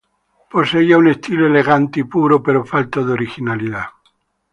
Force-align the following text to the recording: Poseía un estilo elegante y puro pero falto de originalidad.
Poseía 0.53 0.97
un 0.97 1.09
estilo 1.09 1.45
elegante 1.45 1.99
y 1.99 2.03
puro 2.05 2.41
pero 2.41 2.65
falto 2.65 3.05
de 3.05 3.13
originalidad. 3.13 3.85